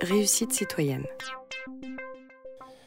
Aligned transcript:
Réussite 0.00 0.52
citoyenne. 0.52 1.04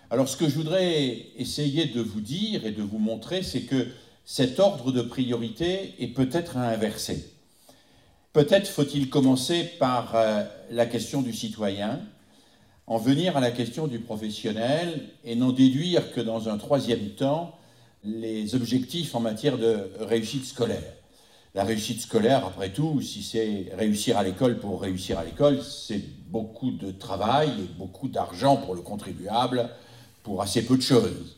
Alors 0.10 0.28
ce 0.28 0.36
que 0.36 0.50
je 0.50 0.56
voudrais 0.56 1.28
essayer 1.38 1.86
de 1.86 2.02
vous 2.02 2.22
dire 2.22 2.66
et 2.66 2.72
de 2.72 2.82
vous 2.82 2.98
montrer, 2.98 3.44
c'est 3.44 3.62
que 3.62 3.88
cet 4.26 4.60
ordre 4.60 4.92
de 4.92 5.02
priorité 5.02 5.94
est 6.00 6.08
peut-être 6.08 6.58
à 6.58 6.70
inverser. 6.70 7.32
Peut-être 8.32 8.68
faut-il 8.68 9.10
commencer 9.10 9.64
par 9.80 10.16
euh, 10.16 10.44
la 10.72 10.88
question 10.88 11.22
du 11.22 11.34
citoyen, 11.34 12.02
en 12.88 12.98
venir 12.98 13.38
à 13.38 13.42
la 13.42 13.52
question 13.52 13.86
du 13.86 14.00
professionnel 14.00 15.10
et 15.24 15.36
n'en 15.36 15.52
déduire 15.52 16.12
que 16.14 16.22
dans 16.22 16.50
un 16.50 16.58
troisième 16.58 17.10
temps 17.12 17.58
les 18.04 18.56
objectifs 18.56 19.14
en 19.14 19.20
matière 19.20 19.58
de 19.58 19.92
réussite 20.00 20.46
scolaire. 20.46 21.03
La 21.56 21.64
réussite 21.64 22.02
scolaire, 22.02 22.44
après 22.48 22.72
tout, 22.72 23.00
si 23.02 23.22
c'est 23.22 23.72
réussir 23.78 24.18
à 24.18 24.24
l'école 24.24 24.58
pour 24.58 24.82
réussir 24.82 25.20
à 25.20 25.24
l'école, 25.24 25.62
c'est 25.62 26.02
beaucoup 26.30 26.72
de 26.72 26.90
travail 26.90 27.50
et 27.50 27.78
beaucoup 27.78 28.08
d'argent 28.08 28.58
pour 28.58 28.74
le 28.74 28.82
contribuable 28.82 29.70
pour 30.24 30.42
assez 30.42 30.66
peu 30.66 30.78
de 30.78 30.82
choses. 30.82 31.38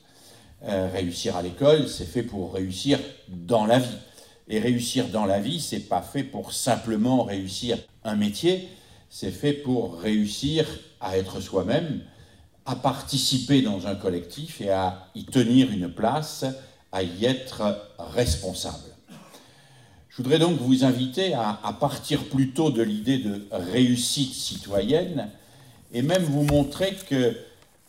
Euh, 0.63 0.89
réussir 0.89 1.35
à 1.35 1.41
l'école, 1.41 1.89
c'est 1.89 2.05
fait 2.05 2.23
pour 2.23 2.53
réussir 2.53 2.97
dans 3.27 3.65
la 3.65 3.79
vie. 3.79 3.97
Et 4.47 4.59
réussir 4.59 5.09
dans 5.09 5.25
la 5.25 5.41
vie, 5.41 5.59
c'est 5.59 5.81
pas 5.89 6.01
fait 6.01 6.23
pour 6.23 6.53
simplement 6.53 7.23
réussir 7.23 7.77
un 8.05 8.15
métier, 8.15 8.69
c'est 9.09 9.31
fait 9.31 9.51
pour 9.51 9.99
réussir 9.99 10.65
à 11.01 11.17
être 11.17 11.41
soi-même, 11.41 12.03
à 12.65 12.77
participer 12.77 13.61
dans 13.61 13.85
un 13.85 13.95
collectif 13.95 14.61
et 14.61 14.69
à 14.69 15.09
y 15.13 15.25
tenir 15.25 15.71
une 15.71 15.93
place, 15.93 16.45
à 16.93 17.03
y 17.03 17.25
être 17.25 17.91
responsable. 17.99 18.94
Je 20.17 20.23
voudrais 20.23 20.39
donc 20.39 20.57
vous 20.61 20.85
inviter 20.85 21.33
à, 21.33 21.75
partir 21.77 22.23
plutôt 22.29 22.69
de 22.69 22.81
l'idée 22.81 23.17
de 23.17 23.45
réussite 23.51 24.33
citoyenne 24.33 25.27
et 25.91 26.01
même 26.01 26.23
vous 26.23 26.43
montrer 26.43 26.95
que 27.09 27.35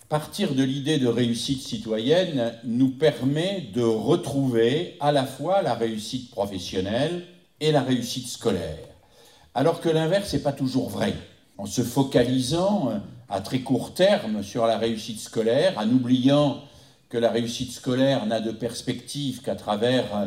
partir 0.08 0.56
de 0.56 0.64
l'idée 0.64 0.98
de 0.98 1.06
réussite 1.06 1.62
citoyenne 1.62 2.52
nous 2.64 2.88
permet 2.88 3.68
de 3.72 3.82
retrouver 3.82 4.96
à 4.98 5.12
la 5.12 5.24
fois 5.24 5.62
la 5.62 5.74
réussite 5.74 6.32
professionnelle 6.32 7.22
et 7.60 7.70
la 7.70 7.82
réussite 7.82 8.26
scolaire. 8.26 8.88
Alors 9.54 9.80
que 9.80 9.88
l'inverse 9.88 10.32
n'est 10.32 10.40
pas 10.40 10.52
toujours 10.52 10.90
vrai. 10.90 11.14
En 11.58 11.66
se 11.66 11.82
focalisant 11.82 12.90
à 13.28 13.40
très 13.40 13.60
court 13.60 13.94
terme 13.94 14.42
sur 14.42 14.66
la 14.66 14.78
réussite 14.78 15.20
scolaire, 15.20 15.74
en 15.78 15.88
oubliant 15.90 16.60
que 17.08 17.18
la 17.18 17.30
réussite 17.30 17.70
scolaire 17.70 18.26
n'a 18.26 18.40
de 18.40 18.50
perspective 18.50 19.42
qu'à 19.42 19.54
travers 19.54 20.16
euh, 20.16 20.26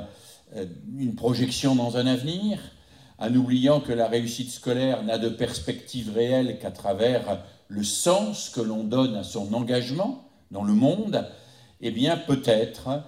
une 0.97 1.15
projection 1.15 1.75
dans 1.75 1.97
un 1.97 2.07
avenir, 2.07 2.59
en 3.17 3.33
oubliant 3.35 3.81
que 3.81 3.91
la 3.91 4.07
réussite 4.07 4.49
scolaire 4.49 5.03
n'a 5.03 5.17
de 5.17 5.29
perspective 5.29 6.13
réelle 6.13 6.57
qu'à 6.59 6.71
travers 6.71 7.43
le 7.67 7.83
sens 7.83 8.49
que 8.49 8.61
l'on 8.61 8.83
donne 8.83 9.15
à 9.15 9.23
son 9.23 9.53
engagement 9.53 10.29
dans 10.51 10.63
le 10.63 10.73
monde, 10.73 11.27
eh 11.81 11.91
bien 11.91 12.17
peut-être 12.17 13.03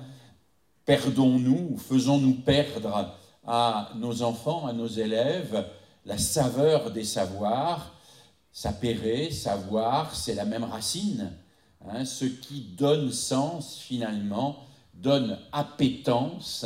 perdons-nous, 0.86 1.78
faisons-nous 1.78 2.36
perdre 2.42 3.16
à 3.48 3.90
nos 3.96 4.22
enfants, 4.22 4.68
à 4.68 4.74
nos 4.74 4.88
élèves, 4.88 5.66
la 6.06 6.18
saveur 6.18 6.92
des 6.92 7.04
savoirs, 7.04 7.96
Sapérer, 8.54 9.32
savoir, 9.32 10.14
c'est 10.14 10.36
la 10.36 10.44
même 10.44 10.66
racine. 10.66 11.32
Hein, 11.88 12.04
ce 12.04 12.26
qui 12.26 12.62
donne 12.78 13.12
sens, 13.12 13.78
finalement, 13.78 14.66
donne 14.94 15.40
appétence 15.54 16.66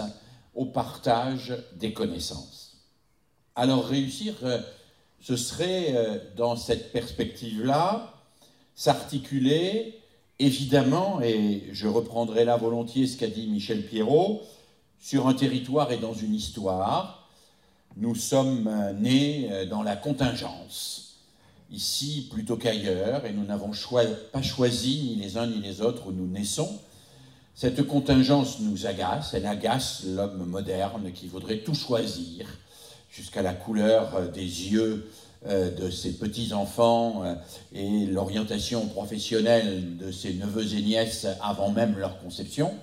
au 0.55 0.65
partage 0.65 1.53
des 1.75 1.93
connaissances. 1.93 2.77
Alors 3.55 3.85
réussir, 3.85 4.33
euh, 4.43 4.59
ce 5.21 5.35
serait, 5.35 5.95
euh, 5.95 6.17
dans 6.35 6.55
cette 6.55 6.91
perspective-là, 6.91 8.13
s'articuler, 8.75 9.99
évidemment, 10.39 11.21
et 11.21 11.63
je 11.71 11.87
reprendrai 11.87 12.43
là 12.43 12.57
volontiers 12.57 13.07
ce 13.07 13.17
qu'a 13.17 13.27
dit 13.27 13.47
Michel 13.47 13.85
Pierrot, 13.85 14.41
sur 14.99 15.27
un 15.27 15.33
territoire 15.33 15.91
et 15.91 15.97
dans 15.97 16.13
une 16.13 16.33
histoire. 16.33 17.29
Nous 17.97 18.15
sommes 18.15 18.67
euh, 18.67 18.93
nés 18.93 19.49
dans 19.69 19.83
la 19.83 19.95
contingence 19.95 21.05
ici 21.71 22.27
plutôt 22.31 22.57
qu'ailleurs, 22.57 23.25
et 23.25 23.33
nous 23.33 23.43
n'avons 23.43 23.71
pas 24.31 24.41
choisi 24.41 25.01
ni 25.03 25.15
les 25.15 25.37
uns 25.37 25.47
ni 25.47 25.59
les 25.61 25.81
autres 25.81 26.07
où 26.07 26.11
nous 26.11 26.27
naissons. 26.27 26.79
Cette 27.57 27.87
contingence 27.87 28.59
nous 28.59 28.85
agace, 28.85 29.33
elle 29.33 29.45
agace 29.45 30.03
l'homme 30.05 30.45
moderne 30.45 31.13
qui 31.13 31.27
voudrait 31.27 31.59
tout 31.59 31.73
choisir, 31.73 32.45
jusqu'à 33.09 33.41
la 33.41 33.53
couleur 33.53 34.29
des 34.33 34.41
yeux 34.41 35.09
euh, 35.47 35.71
de 35.73 35.89
ses 35.89 36.17
petits-enfants 36.17 37.23
euh, 37.23 37.35
et 37.73 38.07
l'orientation 38.07 38.87
professionnelle 38.87 39.95
de 39.95 40.11
ses 40.11 40.33
neveux 40.33 40.75
et 40.75 40.81
nièces 40.81 41.27
avant 41.41 41.71
même 41.71 41.97
leur 41.97 42.19
conception. 42.19 42.73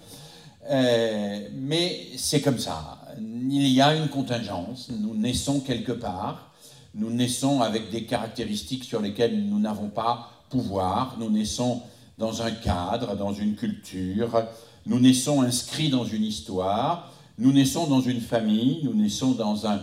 Euh, 0.71 1.41
mais 1.53 2.07
c'est 2.17 2.41
comme 2.41 2.59
ça. 2.59 2.99
Il 3.21 3.69
y 3.69 3.83
a 3.83 3.95
une 3.95 4.09
contingence, 4.09 4.89
nous 4.89 5.15
naissons 5.15 5.61
quelque 5.61 5.93
part, 5.93 6.51
nous 6.95 7.11
naissons 7.11 7.61
avec 7.61 7.91
des 7.91 8.05
caractéristiques 8.05 8.85
sur 8.85 9.03
lesquelles 9.03 9.39
nous 9.45 9.59
n'avons 9.59 9.89
pas 9.89 10.31
pouvoir, 10.49 11.17
nous 11.19 11.29
naissons 11.29 11.83
dans 12.19 12.43
un 12.43 12.51
cadre, 12.51 13.17
dans 13.17 13.33
une 13.33 13.55
culture, 13.55 14.45
nous 14.87 15.01
naissons 15.01 15.43
inscrits 15.43 15.89
dans 15.89 16.05
une 16.05 16.25
histoire, 16.25 17.13
nous 17.39 17.53
naissons 17.53 17.87
dans 17.87 18.01
une 18.01 18.21
famille, 18.21 18.81
nous 18.85 18.95
naissons 18.95 19.33
dans 19.33 19.67
un, 19.67 19.81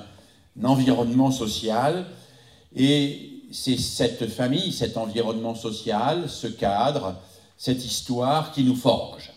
environnement 0.64 1.32
social, 1.32 2.06
et 2.76 3.44
c'est 3.52 3.78
cette 3.78 4.28
famille, 4.28 4.74
cet 4.74 4.98
environnement 4.98 5.56
social, 5.56 6.30
ce 6.30 6.48
cadre, 6.48 7.16
cette 7.58 7.86
histoire 7.86 8.52
qui 8.52 8.64
nous 8.64 8.76
forge. 8.76 9.32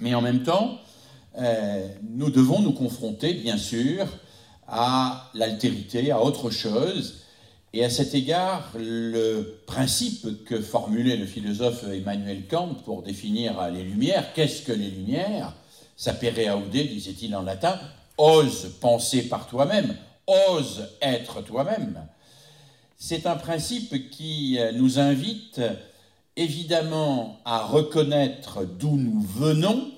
Mais 0.00 0.14
en 0.14 0.22
même 0.22 0.42
temps, 0.42 0.78
euh, 1.38 1.88
nous 2.02 2.30
devons 2.30 2.60
nous 2.60 2.72
confronter, 2.72 3.34
bien 3.34 3.58
sûr, 3.58 4.06
à 4.66 5.30
l'altérité, 5.34 6.10
à 6.10 6.22
autre 6.22 6.50
chose. 6.50 7.23
Et 7.76 7.84
à 7.84 7.90
cet 7.90 8.14
égard, 8.14 8.70
le 8.76 9.58
principe 9.66 10.44
que 10.44 10.60
formulait 10.60 11.16
le 11.16 11.26
philosophe 11.26 11.82
Emmanuel 11.92 12.46
Kant 12.48 12.76
pour 12.84 13.02
définir 13.02 13.68
les 13.72 13.82
Lumières, 13.82 14.32
qu'est-ce 14.32 14.62
que 14.62 14.70
les 14.70 14.90
Lumières? 14.90 15.52
Sapere 15.96 16.56
aude, 16.56 16.70
disait-il 16.70 17.34
en 17.34 17.42
latin, 17.42 17.76
ose 18.16 18.76
penser 18.80 19.22
par 19.22 19.48
toi-même, 19.48 19.96
ose 20.28 20.88
être 21.02 21.42
toi-même. 21.42 22.06
C'est 22.96 23.26
un 23.26 23.34
principe 23.34 24.08
qui 24.08 24.56
nous 24.74 25.00
invite 25.00 25.60
évidemment 26.36 27.40
à 27.44 27.64
reconnaître 27.64 28.64
d'où 28.64 28.96
nous 28.96 29.20
venons, 29.20 29.90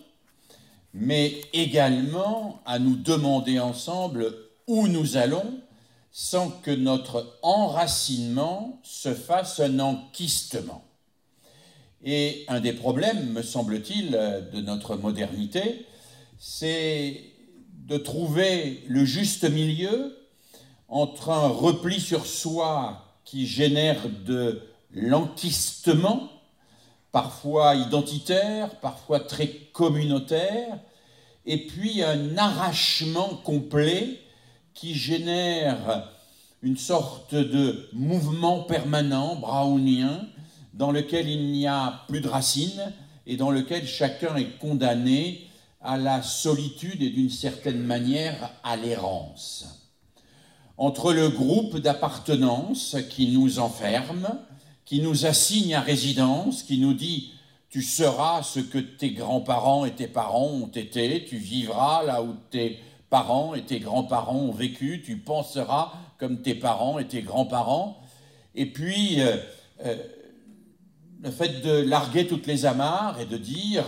mais 0.94 1.34
également 1.52 2.62
à 2.64 2.78
nous 2.78 2.96
demander 2.96 3.58
ensemble 3.58 4.34
où 4.66 4.88
nous 4.88 5.18
allons 5.18 5.60
sans 6.18 6.48
que 6.48 6.70
notre 6.70 7.38
enracinement 7.42 8.80
se 8.82 9.12
fasse 9.12 9.60
un 9.60 9.80
enquistement. 9.80 10.82
Et 12.02 12.46
un 12.48 12.60
des 12.60 12.72
problèmes, 12.72 13.34
me 13.34 13.42
semble-t-il, 13.42 14.12
de 14.50 14.60
notre 14.62 14.96
modernité, 14.96 15.84
c'est 16.38 17.20
de 17.86 17.98
trouver 17.98 18.82
le 18.88 19.04
juste 19.04 19.44
milieu 19.44 20.16
entre 20.88 21.28
un 21.28 21.48
repli 21.48 22.00
sur 22.00 22.24
soi 22.24 23.18
qui 23.26 23.46
génère 23.46 24.08
de 24.24 24.62
l'enquistement, 24.92 26.30
parfois 27.12 27.74
identitaire, 27.74 28.80
parfois 28.80 29.20
très 29.20 29.48
communautaire, 29.74 30.78
et 31.44 31.66
puis 31.66 32.02
un 32.02 32.38
arrachement 32.38 33.36
complet 33.44 34.20
qui 34.76 34.94
génère 34.94 36.10
une 36.62 36.76
sorte 36.76 37.34
de 37.34 37.88
mouvement 37.94 38.60
permanent 38.60 39.36
brownien 39.36 40.26
dans 40.74 40.92
lequel 40.92 41.28
il 41.28 41.50
n'y 41.50 41.66
a 41.66 42.04
plus 42.08 42.20
de 42.20 42.28
racines 42.28 42.92
et 43.26 43.36
dans 43.36 43.50
lequel 43.50 43.86
chacun 43.86 44.36
est 44.36 44.58
condamné 44.58 45.48
à 45.80 45.96
la 45.96 46.22
solitude 46.22 47.02
et 47.02 47.08
d'une 47.08 47.30
certaine 47.30 47.80
manière 47.80 48.50
à 48.62 48.76
l'errance. 48.76 49.88
Entre 50.76 51.14
le 51.14 51.30
groupe 51.30 51.78
d'appartenance 51.78 52.96
qui 53.08 53.28
nous 53.28 53.58
enferme, 53.58 54.28
qui 54.84 55.00
nous 55.00 55.24
assigne 55.24 55.74
à 55.74 55.80
résidence, 55.80 56.62
qui 56.62 56.78
nous 56.78 56.92
dit 56.92 57.32
tu 57.70 57.82
seras 57.82 58.42
ce 58.42 58.60
que 58.60 58.78
tes 58.78 59.10
grands-parents 59.10 59.86
et 59.86 59.94
tes 59.94 60.06
parents 60.06 60.48
ont 60.48 60.68
été, 60.68 61.24
tu 61.24 61.36
vivras 61.36 62.04
là 62.04 62.22
où 62.22 62.34
tes 62.50 62.78
parents 63.10 63.54
et 63.54 63.62
tes 63.62 63.80
grands-parents 63.80 64.36
ont 64.36 64.52
vécu, 64.52 65.02
tu 65.04 65.16
penseras 65.16 65.92
comme 66.18 66.42
tes 66.42 66.54
parents 66.54 66.98
et 66.98 67.06
tes 67.06 67.22
grands-parents. 67.22 68.00
Et 68.54 68.66
puis, 68.66 69.20
euh, 69.20 69.36
euh, 69.84 69.96
le 71.22 71.30
fait 71.30 71.60
de 71.62 71.82
larguer 71.82 72.26
toutes 72.26 72.46
les 72.46 72.66
amarres 72.66 73.20
et 73.20 73.26
de 73.26 73.36
dire, 73.36 73.84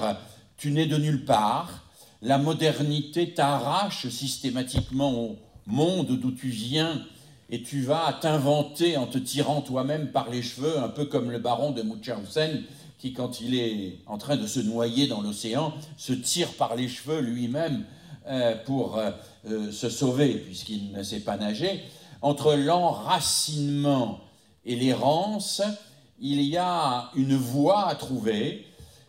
tu 0.57 0.71
n'es 0.71 0.87
de 0.87 0.97
nulle 0.97 1.25
part, 1.25 1.85
la 2.21 2.39
modernité 2.39 3.33
t'arrache 3.33 4.09
systématiquement 4.09 5.13
au 5.13 5.39
monde 5.67 6.19
d'où 6.19 6.33
tu 6.33 6.49
viens 6.49 7.03
et 7.51 7.63
tu 7.63 7.83
vas 7.83 8.19
t'inventer 8.21 8.97
en 8.97 9.07
te 9.07 9.19
tirant 9.19 9.63
toi-même 9.63 10.11
par 10.11 10.29
les 10.29 10.43
cheveux, 10.43 10.79
un 10.79 10.89
peu 10.89 11.07
comme 11.07 11.31
le 11.31 11.39
baron 11.39 11.71
de 11.71 11.83
Munchausen 11.83 12.65
qui, 12.99 13.13
quand 13.13 13.41
il 13.41 13.55
est 13.55 13.99
en 14.07 14.19
train 14.19 14.37
de 14.37 14.47
se 14.47 14.61
noyer 14.61 15.07
dans 15.07 15.23
l'océan, 15.23 15.73
se 15.97 16.13
tire 16.13 16.53
par 16.55 16.75
les 16.75 16.89
cheveux 16.89 17.21
lui-même 17.21 17.85
pour 18.65 18.99
euh, 18.99 19.11
euh, 19.47 19.73
se 19.73 19.89
sauver, 19.89 20.35
puisqu'il 20.35 20.93
ne 20.93 21.03
sait 21.03 21.21
pas 21.21 21.37
nager. 21.37 21.83
Entre 22.21 22.55
l'enracinement 22.55 24.21
et 24.65 24.77
l'errance, 24.77 25.63
il 26.21 26.43
y 26.43 26.57
a 26.57 27.11
une 27.15 27.37
voie 27.37 27.89
à 27.89 27.95
trouver, 27.95 28.67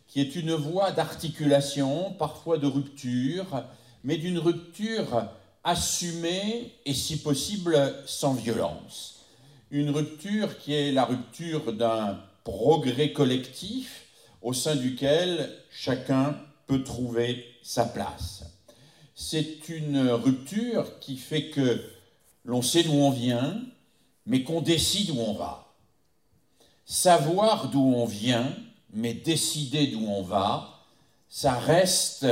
qui 0.07 0.21
est 0.21 0.36
une 0.36 0.54
voie 0.54 0.92
d'articulation, 0.92 2.13
parfois 2.18 2.57
de 2.57 2.68
rupture, 2.68 3.63
mais 4.04 4.18
d'une 4.18 4.39
rupture 4.39 5.25
assumée 5.63 6.74
et 6.86 6.94
si 6.94 7.18
possible 7.18 7.77
sans 8.06 8.33
violence. 8.33 9.25
Une 9.72 9.89
rupture 9.89 10.57
qui 10.57 10.74
est 10.74 10.92
la 10.92 11.06
rupture 11.06 11.74
d'un 11.74 12.19
progrès 12.44 13.12
collectif 13.12 14.06
au 14.42 14.54
sein 14.54 14.75
duquel 14.75 15.51
chacun 15.69 16.36
peut 16.68 16.83
trouver 16.83 17.45
sa 17.62 17.86
place. 17.86 18.49
C'est 19.21 19.68
une 19.68 20.00
rupture 20.12 20.98
qui 21.01 21.18
fait 21.18 21.50
que 21.50 21.83
l'on 22.45 22.62
sait 22.62 22.83
d'où 22.83 22.94
on 22.94 23.12
vient, 23.12 23.62
mais 24.25 24.44
qu'on 24.44 24.62
décide 24.62 25.12
où 25.12 25.19
on 25.19 25.33
va. 25.33 25.74
Savoir 26.86 27.69
d'où 27.69 27.81
on 27.81 28.06
vient, 28.06 28.56
mais 28.94 29.13
décider 29.13 29.88
d'où 29.88 30.07
on 30.07 30.21
va, 30.21 30.69
ça 31.27 31.60
reste 31.60 32.25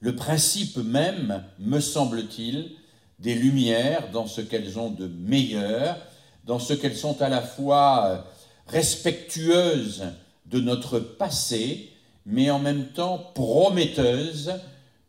le 0.00 0.16
principe 0.16 0.76
même, 0.76 1.42
me 1.58 1.80
semble-t-il, 1.80 2.72
des 3.20 3.34
Lumières 3.34 4.10
dans 4.12 4.26
ce 4.26 4.42
qu'elles 4.42 4.78
ont 4.78 4.90
de 4.90 5.06
meilleur, 5.06 5.96
dans 6.44 6.58
ce 6.58 6.74
qu'elles 6.74 6.98
sont 6.98 7.22
à 7.22 7.30
la 7.30 7.40
fois 7.40 8.26
respectueuse 8.66 10.04
de 10.44 10.60
notre 10.60 10.98
passé, 10.98 11.90
mais 12.26 12.50
en 12.50 12.58
même 12.58 12.88
temps 12.88 13.16
prometteuse 13.34 14.52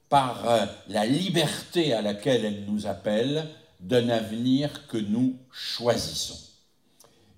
par 0.09 0.49
euh, 0.49 0.65
la 0.87 1.05
liberté 1.05 1.93
à 1.93 2.01
laquelle 2.01 2.43
elle 2.43 2.65
nous 2.65 2.87
appelle 2.87 3.47
d'un 3.79 4.09
avenir 4.09 4.87
que 4.87 4.97
nous 4.97 5.35
choisissons. 5.51 6.39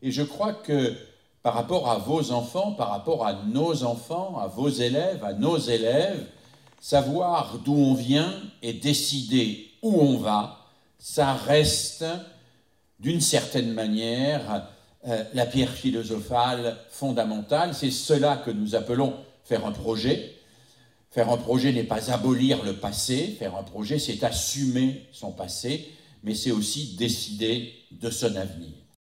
Et 0.02 0.12
je 0.12 0.24
crois 0.24 0.54
que 0.54 0.96
par 1.44 1.54
rapport 1.54 1.90
à 1.90 1.98
vos 1.98 2.32
enfants, 2.32 2.72
par 2.72 2.90
rapport 2.90 3.26
à 3.26 3.34
nos 3.48 3.84
enfants, 3.84 4.40
à 4.40 4.48
vos 4.48 4.70
élèves, 4.70 5.24
à 5.24 5.34
nos 5.34 5.58
élèves, 5.58 6.26
savoir 6.80 7.60
d'où 7.64 7.76
on 7.76 7.94
vient 7.94 8.34
et 8.62 8.74
décider 8.74 9.70
où 9.82 10.00
on 10.00 10.18
va, 10.18 10.58
ça 10.98 11.34
reste 11.34 12.06
d'une 13.00 13.22
certaine 13.22 13.74
manière 13.74 14.68
euh, 15.08 15.24
la 15.34 15.46
pierre 15.48 15.72
philosophale 15.72 16.78
fondamentale. 16.90 17.74
C'est 17.74 17.92
cela 17.92 18.38
que 18.38 18.52
nous 18.52 18.76
appelons 18.76 19.16
faire 19.44 19.66
un 19.66 19.72
projet. 19.72 20.36
Faire 21.12 21.30
un 21.30 21.38
projet 21.38 21.74
n'est 21.74 21.84
pas 21.84 22.10
abolir 22.10 22.64
le 22.64 22.78
passé, 22.78 23.36
faire 23.38 23.58
un 23.58 23.64
projet 23.64 24.00
c'est 24.00 24.24
assumer 24.24 25.08
son 25.12 25.34
passé, 25.34 25.90
mais 26.24 26.34
c'est 26.34 26.52
aussi 26.52 26.96
décider 26.96 27.74
de 27.92 28.10
son 28.10 28.34
avenir. 28.38 28.81